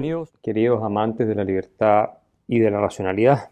Bienvenidos, 0.00 0.32
queridos 0.42 0.82
amantes 0.82 1.28
de 1.28 1.34
la 1.34 1.44
libertad 1.44 2.12
y 2.48 2.58
de 2.58 2.70
la 2.70 2.80
racionalidad. 2.80 3.50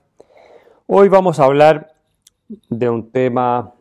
Hoy 0.86 1.10
vamos 1.10 1.38
a 1.38 1.44
hablar 1.44 1.92
de 2.70 2.88
un 2.88 3.10
tema 3.10 3.74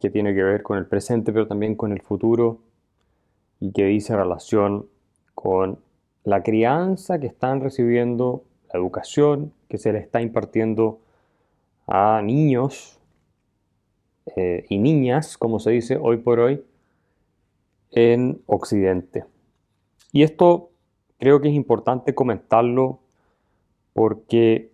que 0.00 0.08
tiene 0.08 0.34
que 0.34 0.42
ver 0.42 0.62
con 0.62 0.78
el 0.78 0.86
presente, 0.86 1.30
pero 1.30 1.46
también 1.46 1.74
con 1.74 1.92
el 1.92 2.00
futuro, 2.00 2.60
y 3.60 3.72
que 3.72 3.84
dice 3.84 4.16
relación 4.16 4.86
con 5.34 5.78
la 6.24 6.42
crianza 6.42 7.20
que 7.20 7.26
están 7.26 7.60
recibiendo, 7.60 8.44
la 8.72 8.80
educación 8.80 9.52
que 9.68 9.76
se 9.76 9.92
le 9.92 9.98
está 9.98 10.22
impartiendo 10.22 11.00
a 11.86 12.22
niños 12.22 12.98
eh, 14.36 14.64
y 14.70 14.78
niñas, 14.78 15.36
como 15.36 15.60
se 15.60 15.72
dice 15.72 15.98
hoy 16.00 16.16
por 16.16 16.40
hoy, 16.40 16.64
en 17.90 18.40
Occidente. 18.46 19.26
Y 20.12 20.22
esto 20.22 20.70
creo 21.24 21.40
que 21.40 21.48
es 21.48 21.54
importante 21.54 22.14
comentarlo 22.14 22.98
porque 23.94 24.70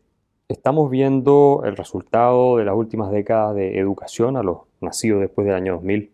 estamos 0.48 0.90
viendo 0.90 1.62
el 1.64 1.76
resultado 1.76 2.56
de 2.56 2.64
las 2.64 2.74
últimas 2.74 3.12
décadas 3.12 3.54
de 3.54 3.78
educación 3.78 4.36
a 4.36 4.42
los 4.42 4.62
nacidos 4.80 5.20
después 5.20 5.46
del 5.46 5.54
año 5.54 5.74
2000 5.74 6.10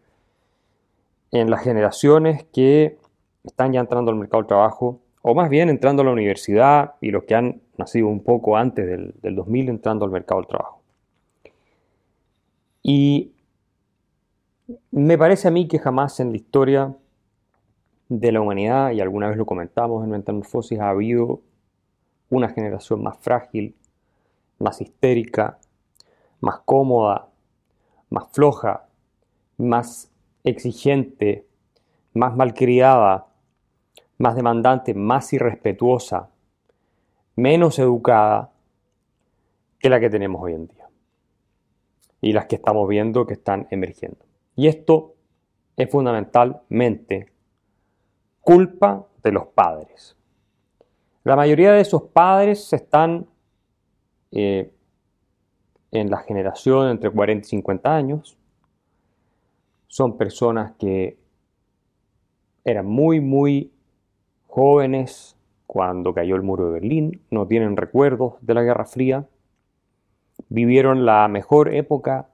en 1.32 1.50
las 1.50 1.62
generaciones 1.62 2.44
que 2.52 2.98
están 3.44 3.72
ya 3.72 3.80
entrando 3.80 4.10
al 4.10 4.18
mercado 4.18 4.42
del 4.42 4.48
trabajo, 4.48 5.00
o 5.22 5.34
más 5.34 5.48
bien 5.48 5.70
entrando 5.70 6.02
a 6.02 6.04
la 6.04 6.12
universidad 6.12 6.96
y 7.00 7.12
los 7.12 7.24
que 7.24 7.34
han 7.34 7.62
nacido 7.78 8.08
un 8.08 8.20
poco 8.22 8.58
antes 8.58 8.86
del, 8.86 9.14
del 9.22 9.36
2000 9.36 9.70
entrando 9.70 10.04
al 10.04 10.10
mercado 10.10 10.42
del 10.42 10.48
trabajo. 10.48 10.82
Y 12.82 13.32
me 14.90 15.16
parece 15.16 15.48
a 15.48 15.50
mí 15.50 15.66
que 15.66 15.78
jamás 15.78 16.20
en 16.20 16.32
la 16.32 16.36
historia 16.36 16.94
de 18.08 18.32
la 18.32 18.40
humanidad, 18.40 18.92
y 18.92 19.00
alguna 19.00 19.28
vez 19.28 19.36
lo 19.36 19.46
comentamos 19.46 20.04
en 20.04 20.10
Metamorfosis, 20.10 20.78
ha 20.78 20.90
habido 20.90 21.40
una 22.30 22.48
generación 22.48 23.02
más 23.02 23.18
frágil, 23.18 23.74
más 24.58 24.80
histérica, 24.80 25.58
más 26.40 26.60
cómoda, 26.60 27.28
más 28.10 28.28
floja, 28.32 28.86
más 29.58 30.10
exigente, 30.44 31.46
más 32.14 32.36
malcriada, 32.36 33.26
más 34.18 34.34
demandante, 34.36 34.94
más 34.94 35.32
irrespetuosa, 35.32 36.30
menos 37.34 37.78
educada 37.78 38.52
que 39.78 39.90
la 39.90 40.00
que 40.00 40.10
tenemos 40.10 40.42
hoy 40.42 40.54
en 40.54 40.68
día. 40.68 40.88
Y 42.20 42.32
las 42.32 42.46
que 42.46 42.56
estamos 42.56 42.88
viendo 42.88 43.26
que 43.26 43.34
están 43.34 43.66
emergiendo. 43.70 44.24
Y 44.54 44.68
esto 44.68 45.14
es 45.76 45.90
fundamentalmente 45.90 47.32
culpa 48.46 49.04
de 49.24 49.32
los 49.32 49.48
padres. 49.48 50.16
La 51.24 51.34
mayoría 51.34 51.72
de 51.72 51.80
esos 51.80 52.04
padres 52.04 52.72
están 52.72 53.26
eh, 54.30 54.72
en 55.90 56.10
la 56.10 56.18
generación 56.18 56.88
entre 56.88 57.10
40 57.10 57.44
y 57.44 57.50
50 57.50 57.92
años. 57.92 58.38
Son 59.88 60.16
personas 60.16 60.74
que 60.78 61.18
eran 62.64 62.86
muy, 62.86 63.20
muy 63.20 63.72
jóvenes 64.46 65.36
cuando 65.66 66.14
cayó 66.14 66.36
el 66.36 66.42
muro 66.42 66.66
de 66.66 66.74
Berlín, 66.74 67.22
no 67.32 67.48
tienen 67.48 67.76
recuerdos 67.76 68.34
de 68.42 68.54
la 68.54 68.62
Guerra 68.62 68.84
Fría, 68.84 69.26
vivieron 70.48 71.04
la 71.04 71.26
mejor 71.26 71.74
época 71.74 72.28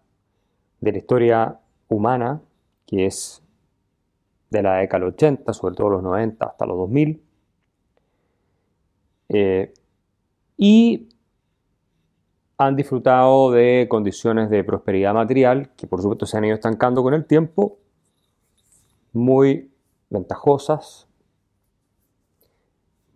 de 0.83 0.93
la 0.93 0.99
historia 0.99 1.61
humana, 1.89 2.43
que 2.85 3.07
es 3.07 3.42
de 4.53 4.63
la 4.63 4.77
década 4.77 5.01
del 5.05 5.15
80, 5.15 5.53
sobre 5.53 5.75
todo 5.75 5.89
los 5.89 6.03
90 6.03 6.45
hasta 6.47 6.67
los 6.67 6.77
2000. 6.77 7.23
Eh, 9.31 9.73
y 10.59 11.09
han 12.59 12.77
disfrutado 12.77 13.51
de 13.51 13.87
condiciones 13.89 14.51
de 14.51 14.63
prosperidad 14.63 15.15
material 15.15 15.71
que 15.77 15.87
por 15.87 16.01
supuesto 16.01 16.27
se 16.27 16.37
han 16.37 16.45
ido 16.45 16.55
estancando 16.55 17.03
con 17.03 17.15
el 17.15 17.25
tiempo, 17.25 17.79
muy 19.13 19.71
ventajosas, 20.11 21.09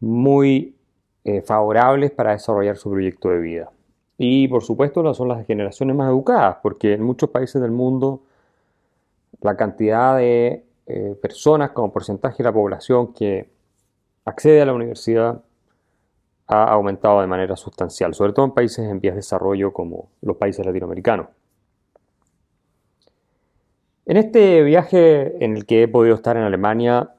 muy 0.00 0.76
eh, 1.24 1.42
favorables 1.42 2.10
para 2.10 2.32
desarrollar 2.32 2.76
su 2.76 2.90
proyecto 2.90 3.28
de 3.28 3.38
vida. 3.38 3.70
Y 4.18 4.48
por 4.48 4.62
supuesto 4.62 5.14
son 5.14 5.28
las 5.28 5.46
generaciones 5.46 5.94
más 5.94 6.08
educadas, 6.08 6.56
porque 6.62 6.94
en 6.94 7.02
muchos 7.02 7.28
países 7.28 7.60
del 7.60 7.70
mundo 7.70 8.22
la 9.42 9.56
cantidad 9.56 10.16
de 10.16 10.65
eh, 10.86 11.16
personas 11.20 11.70
como 11.72 11.92
porcentaje 11.92 12.38
de 12.38 12.44
la 12.44 12.52
población 12.52 13.12
que 13.12 13.50
accede 14.24 14.62
a 14.62 14.66
la 14.66 14.72
universidad 14.72 15.42
ha 16.46 16.64
aumentado 16.72 17.20
de 17.20 17.26
manera 17.26 17.56
sustancial, 17.56 18.14
sobre 18.14 18.32
todo 18.32 18.46
en 18.46 18.52
países 18.52 18.88
en 18.88 19.00
vías 19.00 19.14
de 19.14 19.18
desarrollo 19.20 19.72
como 19.72 20.10
los 20.22 20.36
países 20.36 20.64
latinoamericanos. 20.64 21.26
En 24.04 24.16
este 24.16 24.62
viaje 24.62 25.44
en 25.44 25.56
el 25.56 25.66
que 25.66 25.82
he 25.82 25.88
podido 25.88 26.14
estar 26.14 26.36
en 26.36 26.44
Alemania, 26.44 27.14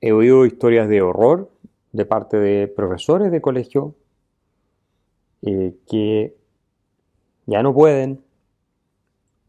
he 0.00 0.12
oído 0.12 0.46
historias 0.46 0.88
de 0.88 1.02
horror 1.02 1.50
de 1.92 2.06
parte 2.06 2.38
de 2.38 2.68
profesores 2.68 3.30
de 3.30 3.42
colegio 3.42 3.94
eh, 5.42 5.74
que 5.86 6.34
ya 7.44 7.62
no 7.62 7.74
pueden 7.74 8.24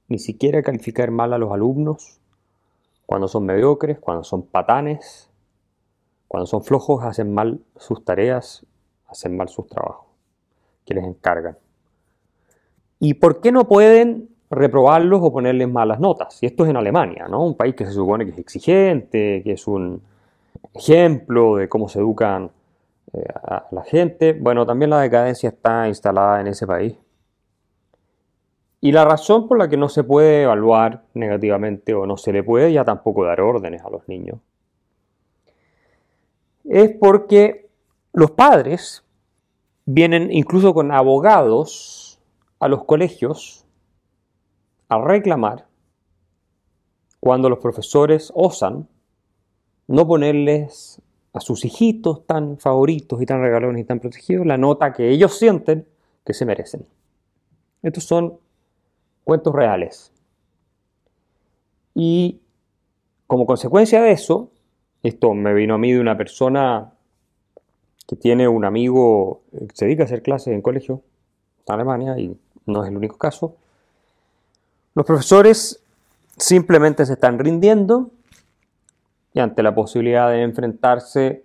ni 0.10 0.20
siquiera 0.20 0.62
calificar 0.62 1.12
mal 1.12 1.32
a 1.32 1.38
los 1.38 1.54
alumnos 1.54 2.20
cuando 3.06 3.28
son 3.28 3.46
mediocres, 3.46 4.00
cuando 4.00 4.24
son 4.24 4.44
patanes, 4.44 5.30
cuando 6.28 6.48
son 6.48 6.64
flojos, 6.64 7.04
hacen 7.04 7.34
mal 7.34 7.60
sus 7.76 8.04
tareas, 8.04 8.66
hacen 9.08 9.38
mal 9.38 9.50
sus 9.50 9.68
trabajos 9.68 10.08
que 10.86 10.94
les 10.94 11.04
encargan. 11.04 11.58
¿Y 13.00 13.16
por 13.16 13.42
qué 13.42 13.52
no 13.52 13.68
pueden 13.68 14.30
reprobarlos 14.50 15.20
o 15.22 15.32
ponerles 15.32 15.70
malas 15.70 16.00
notas? 16.00 16.42
Y 16.42 16.46
esto 16.46 16.64
es 16.64 16.70
en 16.70 16.78
Alemania, 16.78 17.28
¿no? 17.30 17.46
Un 17.46 17.56
país 17.56 17.76
que 17.76 17.86
se 17.86 17.92
supone 17.92 18.26
que 18.26 18.32
es 18.32 18.38
exigente, 18.38 19.42
que 19.44 19.54
es 19.54 19.68
un 19.68 20.02
ejemplo 20.74 21.58
de 21.58 21.70
cómo 21.70 21.90
se 21.90 22.00
educan 22.00 22.52
eh, 23.14 23.24
a 23.44 23.68
la 23.72 23.84
gente. 23.84 24.34
Bueno, 24.34 24.66
también 24.66 24.90
la 24.90 25.02
decadencia 25.02 25.50
está 25.50 25.88
instalada 25.88 26.42
en 26.42 26.48
ese 26.48 26.66
país. 26.66 26.96
Y 28.84 28.92
la 28.92 29.06
razón 29.06 29.48
por 29.48 29.58
la 29.58 29.70
que 29.70 29.78
no 29.78 29.88
se 29.88 30.04
puede 30.04 30.44
evaluar 30.44 31.06
negativamente 31.14 31.94
o 31.94 32.06
no 32.06 32.18
se 32.18 32.34
le 32.34 32.44
puede 32.44 32.74
ya 32.74 32.84
tampoco 32.84 33.24
dar 33.24 33.40
órdenes 33.40 33.82
a 33.82 33.90
los 33.90 34.06
niños 34.10 34.40
es 36.66 36.92
porque 37.00 37.70
los 38.12 38.32
padres 38.32 39.06
vienen 39.86 40.34
incluso 40.34 40.74
con 40.74 40.92
abogados 40.92 42.20
a 42.60 42.68
los 42.68 42.84
colegios 42.84 43.66
a 44.90 45.00
reclamar 45.00 45.66
cuando 47.22 47.50
los 47.50 47.60
profesores 47.60 48.34
osan 48.36 48.90
no 49.88 50.06
ponerles 50.06 51.02
a 51.32 51.40
sus 51.40 51.64
hijitos 51.64 52.26
tan 52.26 52.58
favoritos 52.58 53.22
y 53.22 53.26
tan 53.26 53.40
regalones 53.40 53.82
y 53.82 53.86
tan 53.86 54.02
protegidos 54.02 54.46
la 54.46 54.58
nota 54.58 54.92
que 54.92 55.10
ellos 55.10 55.38
sienten 55.38 55.88
que 56.26 56.34
se 56.34 56.46
merecen. 56.46 56.86
Estos 57.82 58.04
son 58.04 58.40
cuentos 59.24 59.54
reales. 59.54 60.12
Y 61.96 62.42
como 63.28 63.46
consecuencia 63.46 64.02
de 64.02 64.12
eso, 64.12 64.52
esto 65.04 65.34
me 65.34 65.54
vino 65.54 65.76
a 65.76 65.78
mí 65.78 65.92
de 65.92 66.00
una 66.00 66.18
persona 66.18 66.94
que 68.08 68.16
tiene 68.16 68.48
un 68.48 68.66
amigo 68.66 69.42
que 69.52 69.76
se 69.76 69.86
dedica 69.86 70.04
a 70.04 70.06
hacer 70.06 70.22
clases 70.22 70.54
en 70.54 70.62
colegio 70.62 71.02
en 71.68 71.74
Alemania 71.74 72.18
y 72.18 72.38
no 72.66 72.84
es 72.84 72.90
el 72.90 72.98
único 72.98 73.18
caso. 73.18 73.56
Los 74.96 75.06
profesores 75.06 75.84
simplemente 76.38 77.06
se 77.06 77.14
están 77.14 77.40
rindiendo 77.40 78.12
y 79.34 79.40
ante 79.40 79.64
la 79.64 79.74
posibilidad 79.74 80.30
de 80.30 80.44
enfrentarse 80.44 81.44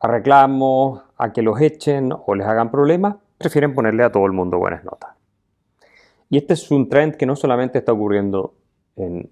a 0.00 0.08
reclamos, 0.08 1.02
a 1.16 1.32
que 1.32 1.42
los 1.42 1.60
echen 1.60 2.12
o 2.12 2.34
les 2.34 2.46
hagan 2.46 2.70
problemas, 2.70 3.16
prefieren 3.38 3.74
ponerle 3.74 4.02
a 4.02 4.10
todo 4.10 4.26
el 4.26 4.32
mundo 4.32 4.58
buenas 4.58 4.84
notas. 4.84 5.11
Y 6.32 6.38
este 6.38 6.54
es 6.54 6.70
un 6.70 6.88
trend 6.88 7.16
que 7.16 7.26
no 7.26 7.36
solamente 7.36 7.76
está 7.76 7.92
ocurriendo 7.92 8.54
en 8.96 9.30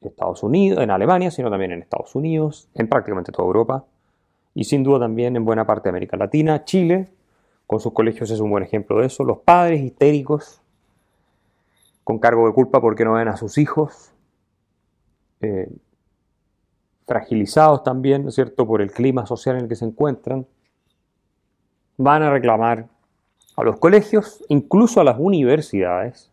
Estados 0.00 0.44
Unidos, 0.44 0.80
en 0.80 0.92
Alemania, 0.92 1.32
sino 1.32 1.50
también 1.50 1.72
en 1.72 1.82
Estados 1.82 2.14
Unidos, 2.14 2.68
en 2.74 2.88
prácticamente 2.88 3.32
toda 3.32 3.46
Europa 3.46 3.84
y 4.54 4.62
sin 4.62 4.84
duda 4.84 5.00
también 5.00 5.34
en 5.34 5.44
buena 5.44 5.66
parte 5.66 5.88
de 5.88 5.90
América 5.90 6.16
Latina. 6.16 6.64
Chile, 6.64 7.08
con 7.66 7.80
sus 7.80 7.92
colegios, 7.92 8.30
es 8.30 8.38
un 8.38 8.48
buen 8.48 8.62
ejemplo 8.62 9.00
de 9.00 9.06
eso. 9.06 9.24
Los 9.24 9.38
padres 9.38 9.80
histéricos, 9.80 10.62
con 12.04 12.20
cargo 12.20 12.46
de 12.46 12.54
culpa 12.54 12.80
porque 12.80 13.04
no 13.04 13.14
ven 13.14 13.26
a 13.26 13.36
sus 13.36 13.58
hijos, 13.58 14.12
eh, 15.40 15.68
fragilizados 17.08 17.82
también, 17.82 18.22
¿no 18.22 18.28
es 18.28 18.36
cierto?, 18.36 18.68
por 18.68 18.82
el 18.82 18.92
clima 18.92 19.26
social 19.26 19.56
en 19.56 19.62
el 19.62 19.68
que 19.68 19.74
se 19.74 19.84
encuentran, 19.84 20.46
van 21.96 22.22
a 22.22 22.30
reclamar 22.30 22.93
a 23.56 23.62
los 23.62 23.78
colegios, 23.78 24.44
incluso 24.48 25.00
a 25.00 25.04
las 25.04 25.16
universidades, 25.18 26.30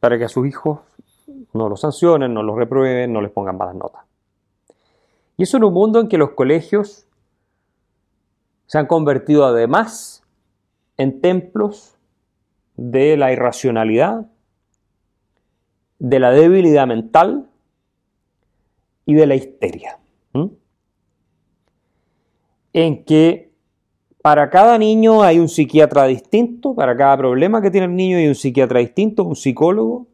para 0.00 0.18
que 0.18 0.24
a 0.24 0.28
sus 0.28 0.46
hijos 0.46 0.80
no 1.52 1.68
los 1.68 1.80
sancionen, 1.80 2.34
no 2.34 2.42
los 2.42 2.56
reprueben, 2.56 3.12
no 3.12 3.20
les 3.20 3.30
pongan 3.30 3.56
malas 3.56 3.74
notas. 3.74 4.02
Y 5.36 5.42
eso 5.42 5.56
en 5.56 5.64
un 5.64 5.72
mundo 5.72 6.00
en 6.00 6.08
que 6.08 6.18
los 6.18 6.30
colegios 6.30 7.06
se 8.66 8.78
han 8.78 8.86
convertido 8.86 9.44
además 9.44 10.22
en 10.96 11.20
templos 11.20 11.96
de 12.76 13.16
la 13.16 13.32
irracionalidad, 13.32 14.26
de 15.98 16.20
la 16.20 16.30
debilidad 16.30 16.86
mental 16.86 17.48
y 19.04 19.14
de 19.14 19.26
la 19.26 19.34
histeria. 19.34 19.98
En 22.72 23.04
que 23.04 23.45
para 24.26 24.50
cada 24.50 24.76
niño 24.76 25.22
hay 25.22 25.38
un 25.38 25.48
psiquiatra 25.48 26.04
distinto, 26.06 26.74
para 26.74 26.96
cada 26.96 27.16
problema 27.16 27.62
que 27.62 27.70
tiene 27.70 27.86
el 27.86 27.94
niño 27.94 28.16
hay 28.16 28.26
un 28.26 28.34
psiquiatra 28.34 28.80
distinto, 28.80 29.22
un 29.22 29.36
psicólogo, 29.36 30.08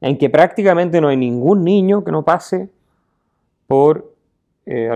en 0.00 0.16
que 0.16 0.30
prácticamente 0.30 0.98
no 0.98 1.08
hay 1.08 1.18
ningún 1.18 1.62
niño 1.62 2.02
que 2.02 2.10
no 2.10 2.24
pase 2.24 2.70
por 3.66 4.14
eh, 4.64 4.88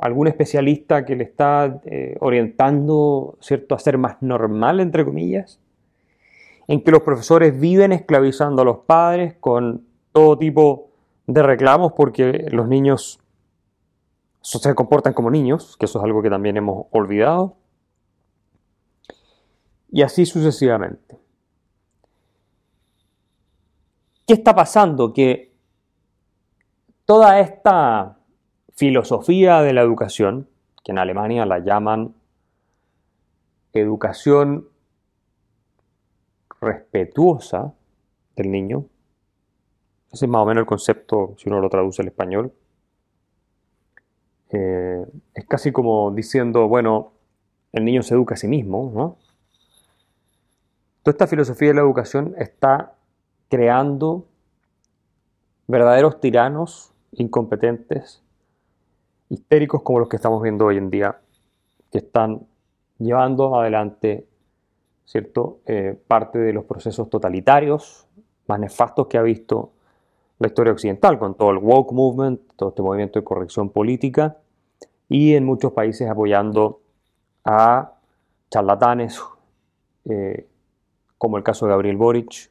algún 0.00 0.26
especialista 0.26 1.04
que 1.04 1.14
le 1.14 1.22
está 1.22 1.80
eh, 1.84 2.16
orientando 2.18 3.36
¿cierto? 3.38 3.76
a 3.76 3.78
ser 3.78 3.98
más 3.98 4.20
normal, 4.20 4.80
entre 4.80 5.04
comillas, 5.04 5.60
en 6.66 6.82
que 6.82 6.90
los 6.90 7.02
profesores 7.02 7.60
viven 7.60 7.92
esclavizando 7.92 8.62
a 8.62 8.64
los 8.64 8.78
padres 8.78 9.36
con 9.38 9.84
todo 10.10 10.36
tipo 10.36 10.88
de 11.28 11.40
reclamos 11.44 11.92
porque 11.92 12.48
los 12.50 12.66
niños 12.66 13.20
se 14.40 14.74
comportan 14.74 15.12
como 15.12 15.30
niños, 15.30 15.76
que 15.78 15.86
eso 15.86 16.00
es 16.00 16.04
algo 16.04 16.20
que 16.20 16.30
también 16.30 16.56
hemos 16.56 16.86
olvidado, 16.90 17.54
y 19.90 20.02
así 20.02 20.26
sucesivamente. 20.26 21.18
¿Qué 24.26 24.34
está 24.34 24.54
pasando? 24.54 25.12
Que 25.12 25.54
toda 27.06 27.40
esta 27.40 28.18
filosofía 28.74 29.62
de 29.62 29.72
la 29.72 29.80
educación, 29.80 30.48
que 30.84 30.92
en 30.92 30.98
Alemania 30.98 31.46
la 31.46 31.60
llaman 31.60 32.14
educación 33.72 34.68
respetuosa 36.60 37.74
del 38.36 38.50
niño, 38.50 38.84
ese 40.12 40.26
es 40.26 40.30
más 40.30 40.42
o 40.42 40.46
menos 40.46 40.62
el 40.62 40.66
concepto 40.66 41.34
si 41.38 41.48
uno 41.48 41.60
lo 41.60 41.68
traduce 41.70 42.02
al 42.02 42.08
español, 42.08 42.52
eh, 44.50 45.06
es 45.34 45.46
casi 45.46 45.72
como 45.72 46.10
diciendo, 46.10 46.68
bueno, 46.68 47.12
el 47.72 47.84
niño 47.84 48.02
se 48.02 48.14
educa 48.14 48.34
a 48.34 48.38
sí 48.38 48.48
mismo, 48.48 48.90
¿no? 48.94 49.16
Toda 51.02 51.12
esta 51.12 51.26
filosofía 51.26 51.68
de 51.68 51.74
la 51.74 51.80
educación 51.80 52.34
está 52.38 52.94
creando 53.48 54.26
verdaderos 55.66 56.20
tiranos 56.20 56.92
incompetentes, 57.12 58.22
histéricos 59.28 59.82
como 59.82 60.00
los 60.00 60.08
que 60.08 60.16
estamos 60.16 60.42
viendo 60.42 60.66
hoy 60.66 60.76
en 60.76 60.90
día, 60.90 61.20
que 61.90 61.98
están 61.98 62.46
llevando 62.98 63.58
adelante 63.58 64.26
¿cierto? 65.08 65.60
Eh, 65.64 65.98
parte 66.06 66.38
de 66.38 66.52
los 66.52 66.64
procesos 66.64 67.08
totalitarios 67.08 68.06
más 68.46 68.60
nefastos 68.60 69.06
que 69.06 69.16
ha 69.16 69.22
visto 69.22 69.72
la 70.38 70.48
historia 70.48 70.72
occidental, 70.72 71.18
con 71.18 71.34
todo 71.34 71.50
el 71.50 71.56
woke 71.58 71.92
movement, 71.92 72.40
todo 72.56 72.68
este 72.68 72.82
movimiento 72.82 73.18
de 73.18 73.24
corrección 73.24 73.70
política, 73.70 74.36
y 75.08 75.34
en 75.34 75.46
muchos 75.46 75.72
países 75.72 76.08
apoyando 76.10 76.80
a 77.44 77.94
charlatanes, 78.50 79.18
eh, 80.04 80.46
como 81.18 81.36
el 81.36 81.42
caso 81.42 81.66
de 81.66 81.72
Gabriel 81.72 81.96
Boric, 81.96 82.50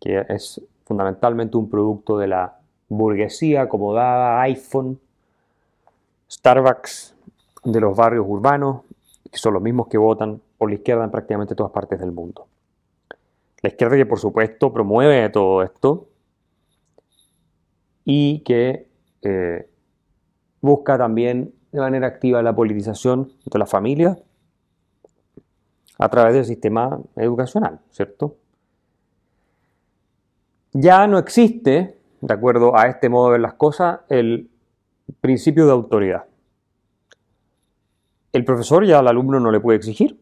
que 0.00 0.24
es 0.28 0.62
fundamentalmente 0.84 1.56
un 1.56 1.68
producto 1.68 2.18
de 2.18 2.28
la 2.28 2.58
burguesía 2.88 3.62
acomodada, 3.62 4.40
iPhone, 4.42 5.00
Starbucks 6.30 7.14
de 7.64 7.80
los 7.80 7.96
barrios 7.96 8.26
urbanos, 8.28 8.82
que 9.30 9.38
son 9.38 9.54
los 9.54 9.62
mismos 9.62 9.88
que 9.88 9.98
votan 9.98 10.40
por 10.58 10.68
la 10.68 10.76
izquierda 10.76 11.04
en 11.04 11.10
prácticamente 11.10 11.54
todas 11.54 11.72
partes 11.72 11.98
del 12.00 12.12
mundo. 12.12 12.46
La 13.62 13.70
izquierda 13.70 13.96
que 13.96 14.06
por 14.06 14.18
supuesto 14.18 14.72
promueve 14.72 15.28
todo 15.30 15.62
esto 15.62 16.08
y 18.04 18.40
que 18.40 18.88
eh, 19.22 19.68
busca 20.60 20.98
también 20.98 21.52
de 21.72 21.80
manera 21.80 22.06
activa 22.06 22.42
la 22.42 22.54
politización 22.54 23.32
de 23.44 23.58
la 23.58 23.66
familia 23.66 24.18
a 26.00 26.08
través 26.08 26.32
del 26.32 26.46
sistema 26.46 26.98
educacional, 27.16 27.78
¿cierto? 27.90 28.36
Ya 30.72 31.06
no 31.06 31.18
existe, 31.18 31.98
de 32.22 32.34
acuerdo 32.34 32.74
a 32.74 32.86
este 32.86 33.10
modo 33.10 33.26
de 33.26 33.32
ver 33.32 33.40
las 33.42 33.54
cosas, 33.54 34.00
el 34.08 34.48
principio 35.20 35.66
de 35.66 35.72
autoridad. 35.72 36.24
El 38.32 38.46
profesor 38.46 38.86
ya 38.86 39.00
al 39.00 39.08
alumno 39.08 39.40
no 39.40 39.50
le 39.50 39.60
puede 39.60 39.76
exigir, 39.76 40.18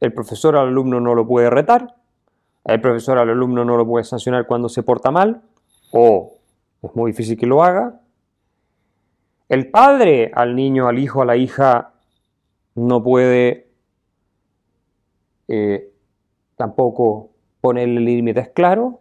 el 0.00 0.14
profesor 0.14 0.56
al 0.56 0.68
alumno 0.68 0.98
no 0.98 1.14
lo 1.14 1.26
puede 1.26 1.50
retar, 1.50 1.94
el 2.64 2.80
profesor 2.80 3.18
al 3.18 3.28
alumno 3.28 3.66
no 3.66 3.76
lo 3.76 3.86
puede 3.86 4.04
sancionar 4.04 4.46
cuando 4.46 4.70
se 4.70 4.82
porta 4.82 5.10
mal, 5.10 5.42
o 5.92 6.38
es 6.82 6.96
muy 6.96 7.10
difícil 7.10 7.36
que 7.36 7.46
lo 7.46 7.62
haga. 7.62 8.00
El 9.50 9.70
padre 9.70 10.30
al 10.34 10.56
niño, 10.56 10.88
al 10.88 10.98
hijo, 10.98 11.20
a 11.20 11.26
la 11.26 11.36
hija, 11.36 11.92
no 12.74 13.02
puede 13.02 13.67
eh, 15.48 15.90
tampoco 16.56 17.30
ponerle 17.60 18.00
límites 18.00 18.50
claros. 18.50 18.94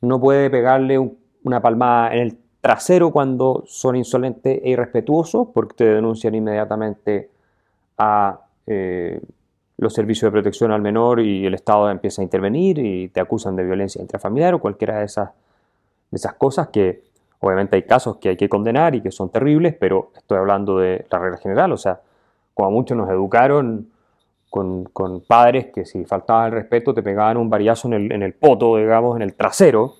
No 0.00 0.20
puede 0.20 0.50
pegarle 0.50 0.98
una 1.44 1.62
palmada 1.62 2.12
en 2.14 2.20
el 2.20 2.38
trasero 2.60 3.10
cuando 3.10 3.64
son 3.66 3.96
insolentes 3.96 4.60
e 4.62 4.70
irrespetuosos, 4.70 5.48
porque 5.54 5.74
te 5.74 5.84
denuncian 5.84 6.34
inmediatamente 6.34 7.30
a 7.96 8.40
eh, 8.66 9.20
los 9.78 9.94
servicios 9.94 10.28
de 10.28 10.32
protección 10.32 10.72
al 10.72 10.82
menor 10.82 11.20
y 11.20 11.46
el 11.46 11.54
Estado 11.54 11.90
empieza 11.90 12.20
a 12.20 12.24
intervenir 12.24 12.78
y 12.78 13.08
te 13.08 13.20
acusan 13.20 13.56
de 13.56 13.64
violencia 13.64 14.02
intrafamiliar 14.02 14.54
o 14.54 14.60
cualquiera 14.60 14.98
de 14.98 15.06
esas, 15.06 15.30
de 16.10 16.16
esas 16.16 16.34
cosas 16.34 16.68
que 16.68 17.02
obviamente 17.40 17.76
hay 17.76 17.84
casos 17.84 18.18
que 18.18 18.30
hay 18.30 18.36
que 18.36 18.48
condenar 18.48 18.94
y 18.94 19.00
que 19.00 19.10
son 19.10 19.30
terribles, 19.30 19.74
pero 19.78 20.10
estoy 20.14 20.36
hablando 20.36 20.78
de 20.78 21.06
la 21.10 21.18
regla 21.18 21.38
general, 21.38 21.72
o 21.72 21.78
sea, 21.78 22.00
como 22.52 22.70
muchos 22.70 22.96
nos 22.96 23.08
educaron 23.08 23.88
con, 24.50 25.22
padres 25.26 25.68
que 25.72 25.84
si 25.84 26.04
faltaba 26.04 26.46
el 26.46 26.52
respeto 26.52 26.92
te 26.92 27.02
pegaban 27.02 27.36
un 27.36 27.48
varillazo 27.48 27.88
en 27.88 27.94
el, 27.94 28.12
en 28.12 28.22
el 28.22 28.34
poto, 28.34 28.76
digamos, 28.76 29.16
en 29.16 29.22
el 29.22 29.34
trasero. 29.34 29.94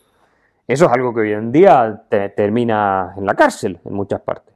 Eso 0.66 0.86
es 0.86 0.92
algo 0.92 1.14
que 1.14 1.20
hoy 1.20 1.32
en 1.32 1.52
día 1.52 2.04
te, 2.08 2.28
termina 2.30 3.14
en 3.16 3.26
la 3.26 3.34
cárcel 3.34 3.78
en 3.84 3.94
muchas 3.94 4.20
partes. 4.20 4.54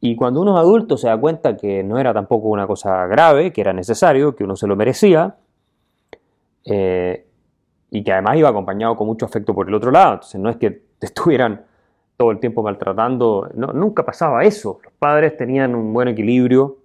Y 0.00 0.16
cuando 0.16 0.40
uno 0.42 0.54
es 0.54 0.60
adulto 0.60 0.96
se 0.96 1.08
da 1.08 1.18
cuenta 1.18 1.56
que 1.56 1.82
no 1.82 1.98
era 1.98 2.12
tampoco 2.12 2.48
una 2.48 2.66
cosa 2.66 3.06
grave, 3.06 3.52
que 3.52 3.60
era 3.60 3.72
necesario, 3.72 4.36
que 4.36 4.44
uno 4.44 4.54
se 4.54 4.66
lo 4.66 4.76
merecía, 4.76 5.36
eh, 6.64 7.26
y 7.90 8.04
que 8.04 8.12
además 8.12 8.36
iba 8.36 8.48
acompañado 8.48 8.96
con 8.96 9.06
mucho 9.06 9.26
afecto 9.26 9.54
por 9.54 9.68
el 9.68 9.74
otro 9.74 9.90
lado. 9.90 10.14
Entonces 10.14 10.40
no 10.40 10.50
es 10.50 10.56
que 10.56 10.70
te 10.70 11.06
estuvieran 11.06 11.64
todo 12.16 12.30
el 12.30 12.38
tiempo 12.38 12.62
maltratando, 12.62 13.50
nunca 13.54 14.04
pasaba 14.04 14.44
eso. 14.44 14.78
Los 14.84 14.92
padres 14.92 15.36
tenían 15.36 15.74
un 15.74 15.92
buen 15.92 16.06
equilibrio 16.06 16.83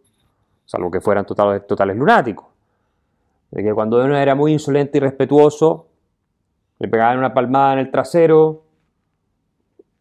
salvo 0.70 0.92
que 0.92 1.02
fueran 1.02 1.26
totales, 1.26 1.98
lunáticos. 1.98 2.46
De 3.50 3.64
que 3.64 3.74
cuando 3.74 4.06
uno 4.06 4.16
era 4.16 4.36
muy 4.36 4.52
insolente 4.52 5.00
y 5.00 5.02
respetuoso, 5.02 5.88
le 6.78 6.88
pegaban 6.88 7.18
una 7.18 7.34
palmada 7.34 7.74
en 7.74 7.80
el 7.80 7.90
trasero 7.90 8.62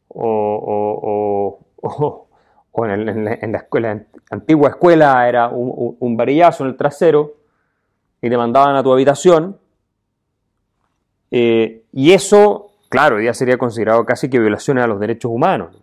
o, 0.09 1.59
en, 2.85 3.25
la 3.25 3.59
escuela, 3.59 4.03
antigua 4.31 4.69
escuela 4.69 5.27
era 5.27 5.49
un, 5.49 6.17
varillazo 6.19 6.65
en 6.65 6.71
el 6.71 6.77
trasero 6.77 7.33
y 8.21 8.29
te 8.29 8.37
mandaban 8.37 8.77
a 8.77 8.83
tu 8.83 8.93
habitación. 8.93 9.59
Eh, 11.31 11.85
y 11.93 12.13
eso, 12.13 12.73
claro, 12.91 13.23
ya 13.23 13.33
sería 13.33 13.57
considerado 13.57 14.05
casi 14.05 14.29
que 14.29 14.39
violaciones 14.39 14.85
a 14.85 14.87
los 14.87 15.01
derechos 15.01 15.31
humanos. 15.31 15.83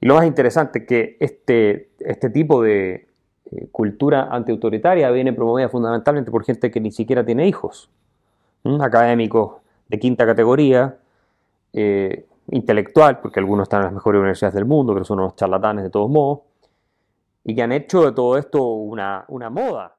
Y 0.00 0.06
lo 0.06 0.14
más 0.14 0.26
interesante 0.26 0.78
es 0.80 0.86
que 0.86 1.16
este, 1.18 1.90
este 1.98 2.30
tipo 2.30 2.62
de, 2.62 3.11
eh, 3.50 3.68
cultura 3.70 4.28
antiautoritaria 4.30 5.10
viene 5.10 5.32
promovida 5.32 5.68
fundamentalmente 5.68 6.30
por 6.30 6.44
gente 6.44 6.70
que 6.70 6.80
ni 6.80 6.90
siquiera 6.90 7.24
tiene 7.24 7.48
hijos, 7.48 7.90
académicos 8.80 9.60
de 9.88 9.98
quinta 9.98 10.24
categoría, 10.24 10.96
eh, 11.72 12.26
intelectual, 12.50 13.20
porque 13.20 13.40
algunos 13.40 13.64
están 13.64 13.80
en 13.80 13.86
las 13.86 13.94
mejores 13.94 14.18
universidades 14.18 14.54
del 14.54 14.64
mundo, 14.64 14.92
pero 14.92 15.04
son 15.04 15.20
unos 15.20 15.36
charlatanes 15.36 15.84
de 15.84 15.90
todos 15.90 16.10
modos, 16.10 16.40
y 17.44 17.54
que 17.54 17.62
han 17.62 17.72
hecho 17.72 18.04
de 18.04 18.12
todo 18.12 18.38
esto 18.38 18.62
una, 18.62 19.24
una 19.28 19.50
moda. 19.50 19.96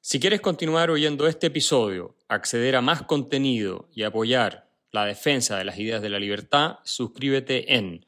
Si 0.00 0.20
quieres 0.20 0.40
continuar 0.40 0.90
oyendo 0.90 1.26
este 1.26 1.46
episodio, 1.46 2.14
acceder 2.28 2.76
a 2.76 2.82
más 2.82 3.02
contenido 3.02 3.88
y 3.92 4.02
apoyar 4.02 4.68
la 4.92 5.06
defensa 5.06 5.56
de 5.56 5.64
las 5.64 5.78
ideas 5.78 6.02
de 6.02 6.10
la 6.10 6.18
libertad, 6.18 6.78
suscríbete 6.84 7.74
en 7.74 8.04